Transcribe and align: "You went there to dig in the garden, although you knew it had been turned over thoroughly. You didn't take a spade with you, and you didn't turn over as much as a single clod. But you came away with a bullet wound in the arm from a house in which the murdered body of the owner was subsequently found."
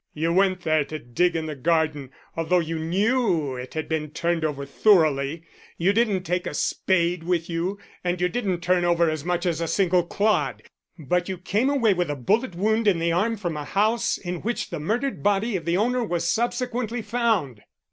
"You 0.15 0.33
went 0.33 0.61
there 0.61 0.83
to 0.85 0.97
dig 0.97 1.35
in 1.35 1.45
the 1.45 1.53
garden, 1.55 2.09
although 2.35 2.57
you 2.57 2.79
knew 2.79 3.55
it 3.55 3.75
had 3.75 3.87
been 3.87 4.09
turned 4.09 4.43
over 4.43 4.65
thoroughly. 4.65 5.43
You 5.77 5.93
didn't 5.93 6.23
take 6.23 6.47
a 6.47 6.55
spade 6.55 7.21
with 7.21 7.51
you, 7.51 7.77
and 8.03 8.19
you 8.19 8.27
didn't 8.27 8.61
turn 8.61 8.83
over 8.83 9.11
as 9.11 9.23
much 9.23 9.45
as 9.45 9.61
a 9.61 9.67
single 9.67 10.03
clod. 10.03 10.63
But 10.97 11.29
you 11.29 11.37
came 11.37 11.69
away 11.69 11.93
with 11.93 12.09
a 12.09 12.15
bullet 12.15 12.55
wound 12.55 12.87
in 12.87 12.97
the 12.97 13.11
arm 13.11 13.37
from 13.37 13.55
a 13.55 13.63
house 13.63 14.17
in 14.17 14.37
which 14.41 14.71
the 14.71 14.79
murdered 14.79 15.21
body 15.21 15.55
of 15.55 15.65
the 15.65 15.77
owner 15.77 16.03
was 16.03 16.27
subsequently 16.27 17.03
found." 17.03 17.61